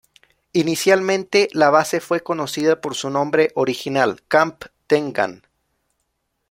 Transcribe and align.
Inicialmente, 0.53 1.47
la 1.53 1.69
base 1.69 1.99
fue 2.01 2.21
conocida 2.23 2.81
por 2.81 2.95
su 2.95 3.11
nombre 3.11 3.51
original, 3.53 4.23
Camp 4.27 4.63
Tengan. 4.87 5.43